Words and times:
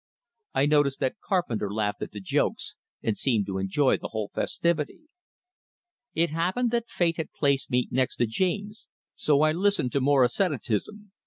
I 0.55 0.65
noticed 0.65 0.99
that 1.01 1.19
Carpenter 1.23 1.71
laughed 1.71 2.01
at 2.01 2.11
the 2.11 2.19
jokes, 2.19 2.73
and 3.03 3.15
seemed 3.15 3.45
to 3.45 3.59
enjoy 3.59 3.97
the 3.97 4.07
whole 4.07 4.31
festivity. 4.33 5.01
It 6.15 6.31
happened 6.31 6.71
that 6.71 6.89
fate 6.89 7.17
had 7.17 7.31
placed 7.33 7.69
me 7.69 7.87
next 7.91 8.15
to 8.15 8.25
James, 8.25 8.87
so 9.13 9.43
I 9.43 9.51
listened 9.51 9.91
to 9.91 10.01
more 10.01 10.23
asceticism. 10.23 11.11